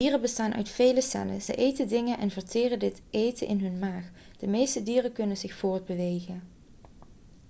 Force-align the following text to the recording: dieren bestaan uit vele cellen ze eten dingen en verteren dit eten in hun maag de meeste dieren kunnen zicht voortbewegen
dieren 0.01 0.21
bestaan 0.21 0.53
uit 0.53 0.69
vele 0.69 1.01
cellen 1.01 1.41
ze 1.41 1.55
eten 1.55 1.87
dingen 1.87 2.17
en 2.17 2.29
verteren 2.31 2.79
dit 2.79 3.01
eten 3.09 3.47
in 3.47 3.59
hun 3.59 3.79
maag 3.79 4.11
de 4.39 4.47
meeste 4.47 4.83
dieren 4.83 5.13
kunnen 5.13 5.37
zicht 5.37 5.57
voortbewegen 5.59 6.41